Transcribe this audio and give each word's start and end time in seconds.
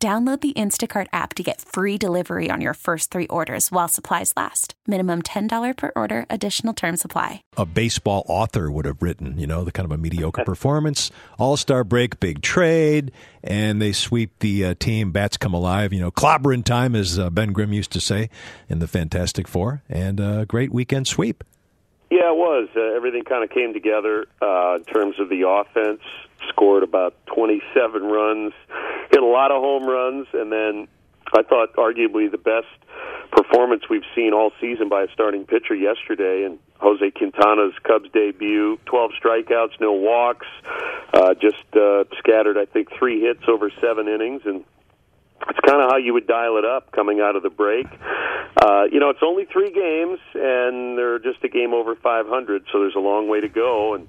Download 0.00 0.40
the 0.40 0.52
Instacart 0.52 1.08
app 1.12 1.34
to 1.34 1.42
get 1.42 1.60
free 1.60 1.98
delivery 1.98 2.52
on 2.52 2.60
your 2.60 2.74
first 2.74 3.10
three 3.10 3.26
orders 3.26 3.72
while 3.72 3.88
supplies 3.88 4.32
last. 4.36 4.74
Minimum 4.86 5.22
$10 5.22 5.76
per 5.76 5.90
order, 5.96 6.24
additional 6.30 6.72
term 6.72 6.96
supply. 6.96 7.42
A 7.56 7.66
baseball 7.66 8.24
author 8.28 8.70
would 8.70 8.84
have 8.84 9.02
written, 9.02 9.40
you 9.40 9.48
know, 9.48 9.64
the 9.64 9.72
kind 9.72 9.84
of 9.84 9.90
a 9.90 9.98
mediocre 9.98 10.44
performance, 10.44 11.10
all 11.36 11.56
star 11.56 11.82
break, 11.82 12.20
big 12.20 12.42
trade, 12.42 13.10
and 13.42 13.82
they 13.82 13.90
sweep 13.90 14.38
the 14.38 14.66
uh, 14.66 14.74
team. 14.78 15.10
Bats 15.10 15.36
come 15.36 15.52
alive, 15.52 15.92
you 15.92 15.98
know, 15.98 16.12
clobbering 16.12 16.62
time, 16.62 16.94
as 16.94 17.18
uh, 17.18 17.28
Ben 17.28 17.52
Grimm 17.52 17.72
used 17.72 17.90
to 17.90 18.00
say 18.00 18.30
in 18.68 18.78
the 18.78 18.86
Fantastic 18.86 19.48
Four, 19.48 19.82
and 19.88 20.20
a 20.20 20.46
great 20.46 20.72
weekend 20.72 21.08
sweep. 21.08 21.42
Yeah, 22.08 22.30
it 22.30 22.36
was. 22.36 22.68
Uh, 22.74 22.80
everything 22.94 23.24
kind 23.24 23.42
of 23.42 23.50
came 23.50 23.74
together 23.74 24.26
uh, 24.40 24.76
in 24.76 24.84
terms 24.84 25.18
of 25.18 25.28
the 25.28 25.46
offense. 25.46 26.00
Scored 26.48 26.84
about 26.84 27.14
27 27.26 28.04
runs, 28.04 28.52
hit 29.18 29.22
a 29.22 29.26
lot 29.26 29.50
of 29.50 29.60
home 29.60 29.84
runs, 29.84 30.26
and 30.32 30.52
then 30.52 30.86
I 31.34 31.42
thought 31.42 31.74
arguably 31.74 32.30
the 32.30 32.38
best 32.38 32.68
performance 33.32 33.82
we've 33.90 34.06
seen 34.14 34.32
all 34.32 34.52
season 34.60 34.88
by 34.88 35.02
a 35.02 35.08
starting 35.12 35.44
pitcher 35.44 35.74
yesterday. 35.74 36.44
And 36.44 36.58
Jose 36.78 37.10
Quintana's 37.10 37.74
Cubs 37.82 38.08
debut, 38.12 38.78
12 38.86 39.10
strikeouts, 39.20 39.80
no 39.80 39.92
walks, 39.92 40.46
uh, 41.12 41.34
just 41.34 41.64
uh, 41.74 42.04
scattered, 42.18 42.56
I 42.56 42.66
think, 42.66 42.88
three 42.96 43.20
hits 43.20 43.42
over 43.48 43.70
seven 43.80 44.06
innings, 44.06 44.42
and 44.44 44.64
it's 45.48 45.60
kind 45.66 45.82
of 45.82 45.90
how 45.90 45.96
you 45.96 46.14
would 46.14 46.26
dial 46.26 46.56
it 46.58 46.64
up 46.64 46.92
coming 46.92 47.20
out 47.20 47.34
of 47.34 47.42
the 47.42 47.50
break. 47.50 47.86
Uh, 48.62 48.84
you 48.90 49.00
know, 49.00 49.10
it's 49.10 49.22
only 49.22 49.46
three 49.46 49.72
games, 49.72 50.20
and 50.34 50.96
they're 50.96 51.18
just 51.18 51.42
a 51.42 51.48
game 51.48 51.74
over 51.74 51.96
500, 51.96 52.64
so 52.72 52.80
there's 52.80 52.96
a 52.96 53.00
long 53.00 53.28
way 53.28 53.40
to 53.40 53.48
go. 53.48 53.94
And 53.94 54.08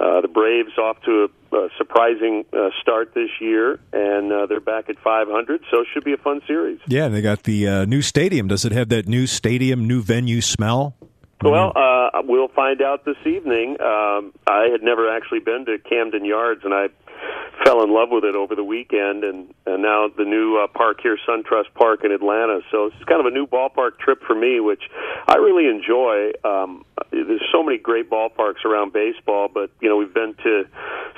uh, 0.00 0.20
the 0.20 0.28
Braves 0.28 0.76
off 0.78 1.00
to 1.02 1.28
a, 1.52 1.56
a 1.56 1.68
surprising 1.78 2.44
uh, 2.52 2.70
start 2.80 3.14
this 3.14 3.30
year, 3.40 3.78
and 3.92 4.32
uh, 4.32 4.46
they're 4.46 4.60
back 4.60 4.88
at 4.88 4.98
500, 4.98 5.62
so 5.70 5.80
it 5.80 5.86
should 5.92 6.04
be 6.04 6.12
a 6.12 6.16
fun 6.16 6.40
series. 6.46 6.80
Yeah, 6.86 7.08
they 7.08 7.22
got 7.22 7.44
the 7.44 7.68
uh, 7.68 7.84
new 7.84 8.02
stadium. 8.02 8.48
Does 8.48 8.64
it 8.64 8.72
have 8.72 8.88
that 8.90 9.06
new 9.06 9.26
stadium, 9.26 9.86
new 9.86 10.02
venue 10.02 10.40
smell? 10.40 10.96
Well, 11.42 11.72
uh, 11.74 12.22
we'll 12.24 12.48
find 12.48 12.80
out 12.82 13.04
this 13.04 13.16
evening. 13.26 13.76
Um, 13.80 14.32
I 14.46 14.68
had 14.70 14.82
never 14.82 15.10
actually 15.10 15.40
been 15.40 15.64
to 15.66 15.78
Camden 15.78 16.24
Yards, 16.24 16.62
and 16.64 16.72
I 16.72 16.86
fell 17.64 17.82
in 17.82 17.92
love 17.92 18.08
with 18.10 18.24
it 18.24 18.34
over 18.34 18.54
the 18.54 18.64
weekend, 18.64 19.24
and, 19.24 19.52
and 19.66 19.82
now 19.82 20.08
the 20.16 20.24
new 20.24 20.58
uh, 20.62 20.66
park 20.68 20.98
here, 21.02 21.18
SunTrust 21.28 21.74
Park 21.74 22.04
in 22.04 22.12
Atlanta. 22.12 22.60
So 22.70 22.86
it's 22.86 23.04
kind 23.04 23.20
of 23.20 23.26
a 23.26 23.30
new 23.30 23.46
ballpark 23.46 23.98
trip 23.98 24.22
for 24.26 24.34
me, 24.34 24.60
which 24.60 24.82
I 25.28 25.36
really 25.36 25.68
enjoy. 25.68 26.32
Um, 26.44 26.84
there's 27.12 27.42
so 27.52 27.62
many 27.62 27.78
great 27.78 28.10
ballparks 28.10 28.64
around 28.64 28.92
baseball, 28.92 29.48
but 29.52 29.70
you 29.80 29.88
know 29.88 29.96
we've 29.96 30.14
been 30.14 30.34
to 30.42 30.64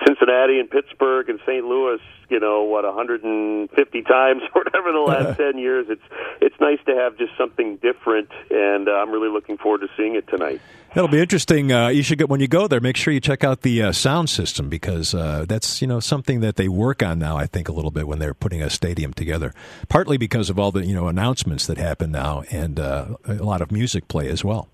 Cincinnati 0.04 0.58
and 0.58 0.68
Pittsburgh 0.68 1.28
and 1.28 1.38
St. 1.46 1.64
Louis. 1.64 2.00
You 2.28 2.40
know 2.40 2.62
what, 2.62 2.84
150 2.84 4.02
times 4.08 4.42
or 4.54 4.62
whatever 4.62 4.92
the 4.92 4.98
last 4.98 5.36
10 5.36 5.58
years. 5.58 5.86
It's 5.88 6.02
it's 6.40 6.56
nice 6.60 6.78
to 6.86 6.94
have 6.94 7.16
just 7.16 7.32
something 7.38 7.76
different, 7.76 8.30
and 8.50 8.88
uh, 8.88 8.92
I'm 8.92 9.10
really 9.10 9.28
looking 9.28 9.56
forward 9.56 9.82
to 9.82 9.88
seeing 9.96 10.16
it 10.16 10.26
tonight. 10.28 10.60
That'll 10.94 11.08
be 11.08 11.20
interesting. 11.20 11.72
Uh, 11.72 11.88
you 11.88 12.02
should 12.02 12.18
get 12.18 12.28
when 12.28 12.40
you 12.40 12.46
go 12.48 12.68
there. 12.68 12.80
Make 12.80 12.96
sure 12.96 13.12
you 13.12 13.20
check 13.20 13.42
out 13.42 13.62
the 13.62 13.82
uh, 13.82 13.92
sound 13.92 14.30
system 14.30 14.68
because 14.68 15.14
uh, 15.14 15.44
that's 15.48 15.80
you 15.80 15.86
know 15.86 16.00
something 16.00 16.40
that 16.40 16.56
they 16.56 16.68
work 16.68 17.02
on 17.02 17.18
now. 17.18 17.36
I 17.36 17.46
think 17.46 17.68
a 17.68 17.72
little 17.72 17.90
bit 17.90 18.06
when 18.08 18.18
they're 18.18 18.34
putting 18.34 18.62
a 18.62 18.70
stadium 18.70 19.12
together. 19.12 19.52
Partly 19.88 20.16
because 20.16 20.50
of 20.50 20.58
all 20.58 20.72
the 20.72 20.84
you 20.84 20.94
know 20.94 21.06
announcements 21.06 21.66
that 21.66 21.78
happen 21.78 22.10
now 22.10 22.42
and 22.50 22.80
uh, 22.80 23.16
a 23.26 23.34
lot 23.34 23.60
of 23.60 23.70
music 23.70 24.08
play 24.08 24.28
as 24.28 24.44
well. 24.44 24.68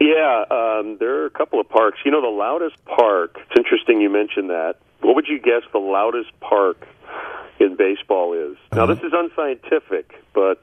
Yeah, 0.00 0.44
um, 0.50 0.96
there 0.98 1.22
are 1.22 1.26
a 1.26 1.30
couple 1.30 1.60
of 1.60 1.68
parks. 1.68 1.98
You 2.04 2.10
know, 2.10 2.20
the 2.20 2.28
loudest 2.28 2.84
park. 2.84 3.36
It's 3.40 3.56
interesting 3.56 4.00
you 4.00 4.10
mentioned 4.10 4.50
that. 4.50 4.74
What 5.00 5.14
would 5.14 5.26
you 5.28 5.38
guess 5.38 5.62
the 5.72 5.78
loudest 5.78 6.30
park 6.40 6.86
in 7.60 7.76
baseball 7.76 8.32
is? 8.34 8.56
Now, 8.72 8.84
Uh-huh. 8.84 8.94
this 8.94 9.04
is 9.04 9.12
unscientific, 9.14 10.22
but 10.34 10.62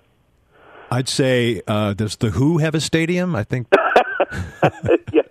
I'd 0.89 1.07
say 1.07 1.61
uh, 1.67 1.93
does 1.93 2.17
the 2.17 2.31
Who 2.31 2.57
have 2.57 2.75
a 2.75 2.81
stadium? 2.81 3.35
I 3.35 3.43
think 3.45 3.67
yeah, 5.13 5.21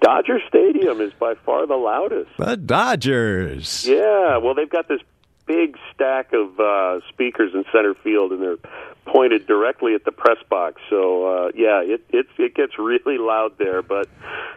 Dodger 0.00 0.38
Stadium 0.48 1.00
is 1.00 1.12
by 1.20 1.34
far 1.44 1.66
the 1.66 1.76
loudest. 1.76 2.30
the 2.38 2.56
Dodgers. 2.56 3.86
Yeah, 3.86 4.38
well, 4.38 4.54
they've 4.54 4.70
got 4.70 4.88
this 4.88 5.00
big 5.46 5.76
stack 5.94 6.32
of 6.32 6.58
uh, 6.60 7.00
speakers 7.08 7.52
in 7.54 7.64
center 7.72 7.94
field, 7.94 8.32
and 8.32 8.42
they're 8.42 8.56
pointed 9.04 9.46
directly 9.46 9.94
at 9.94 10.04
the 10.04 10.12
press 10.12 10.38
box. 10.48 10.80
So, 10.88 11.26
uh, 11.26 11.50
yeah, 11.54 11.80
it 11.82 12.04
it 12.10 12.26
it 12.38 12.54
gets 12.54 12.78
really 12.78 13.18
loud 13.18 13.58
there, 13.58 13.82
but 13.82 14.08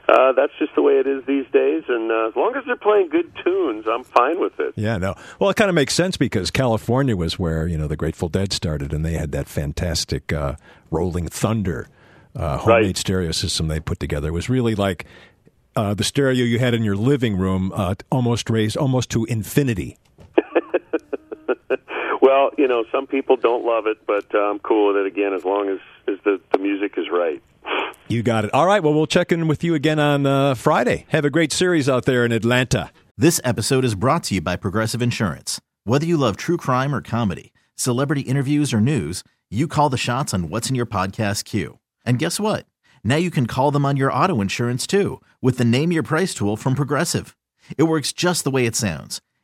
uh, 0.07 0.33
that's 0.33 0.53
just 0.59 0.75
the 0.75 0.81
way 0.81 0.93
it 0.99 1.07
is 1.07 1.25
these 1.25 1.45
days. 1.51 1.83
And 1.87 2.11
uh, 2.11 2.27
as 2.29 2.35
long 2.35 2.55
as 2.55 2.63
they're 2.65 2.75
playing 2.75 3.09
good 3.09 3.31
tunes, 3.43 3.85
I'm 3.87 4.03
fine 4.03 4.39
with 4.39 4.59
it. 4.59 4.73
Yeah, 4.75 4.97
no. 4.97 5.15
Well, 5.39 5.49
it 5.49 5.55
kind 5.55 5.69
of 5.69 5.75
makes 5.75 5.93
sense 5.93 6.17
because 6.17 6.51
California 6.51 7.15
was 7.15 7.39
where 7.39 7.67
you 7.67 7.77
know 7.77 7.87
the 7.87 7.97
Grateful 7.97 8.29
Dead 8.29 8.53
started, 8.53 8.93
and 8.93 9.03
they 9.03 9.13
had 9.13 9.31
that 9.31 9.47
fantastic 9.47 10.31
uh, 10.31 10.55
Rolling 10.91 11.27
Thunder 11.27 11.87
uh, 12.35 12.57
homemade 12.59 12.85
Right. 12.85 12.97
stereo 12.97 13.31
system 13.31 13.67
they 13.67 13.79
put 13.79 13.99
together. 13.99 14.27
It 14.27 14.33
was 14.33 14.49
really 14.49 14.75
like 14.75 15.05
uh, 15.75 15.93
the 15.93 16.03
stereo 16.03 16.43
you 16.43 16.59
had 16.59 16.73
in 16.73 16.83
your 16.83 16.95
living 16.95 17.35
room, 17.37 17.71
uh, 17.75 17.95
almost 18.11 18.49
raised 18.49 18.77
almost 18.77 19.09
to 19.11 19.25
infinity. 19.25 19.97
Well, 22.25 22.49
you 22.57 22.67
know, 22.67 22.85
some 22.91 23.05
people 23.05 23.37
don't 23.37 23.63
love 23.63 23.85
it, 23.85 23.99
but 24.07 24.33
uh, 24.33 24.39
I'm 24.39 24.57
cool 24.57 24.87
with 24.87 24.97
it 24.97 25.05
again 25.05 25.31
as 25.31 25.45
long 25.45 25.69
as, 25.69 25.77
as 26.07 26.17
the, 26.23 26.41
the 26.51 26.57
music 26.57 26.93
is 26.97 27.05
right. 27.11 27.39
You 28.07 28.23
got 28.23 28.45
it. 28.45 28.51
All 28.51 28.65
right. 28.65 28.81
Well, 28.81 28.95
we'll 28.95 29.05
check 29.05 29.31
in 29.31 29.47
with 29.47 29.63
you 29.63 29.75
again 29.75 29.99
on 29.99 30.25
uh, 30.25 30.55
Friday. 30.55 31.05
Have 31.09 31.23
a 31.23 31.29
great 31.29 31.51
series 31.51 31.87
out 31.87 32.05
there 32.05 32.25
in 32.25 32.31
Atlanta. 32.31 32.89
This 33.15 33.39
episode 33.43 33.85
is 33.85 33.93
brought 33.93 34.23
to 34.23 34.33
you 34.33 34.41
by 34.41 34.55
Progressive 34.55 35.03
Insurance. 35.03 35.61
Whether 35.83 36.07
you 36.07 36.17
love 36.17 36.35
true 36.35 36.57
crime 36.57 36.95
or 36.95 37.01
comedy, 37.03 37.53
celebrity 37.75 38.21
interviews 38.21 38.73
or 38.73 38.81
news, 38.81 39.23
you 39.51 39.67
call 39.67 39.89
the 39.89 39.95
shots 39.95 40.33
on 40.33 40.49
what's 40.49 40.67
in 40.67 40.75
your 40.75 40.87
podcast 40.87 41.45
queue. 41.45 41.77
And 42.07 42.17
guess 42.17 42.39
what? 42.39 42.65
Now 43.03 43.17
you 43.17 43.29
can 43.29 43.45
call 43.45 43.69
them 43.69 43.85
on 43.85 43.97
your 43.97 44.11
auto 44.11 44.41
insurance 44.41 44.87
too 44.87 45.21
with 45.43 45.59
the 45.59 45.65
Name 45.65 45.91
Your 45.91 46.01
Price 46.01 46.33
tool 46.33 46.57
from 46.57 46.73
Progressive. 46.73 47.37
It 47.77 47.83
works 47.83 48.11
just 48.13 48.43
the 48.43 48.51
way 48.51 48.65
it 48.65 48.75
sounds. 48.75 49.21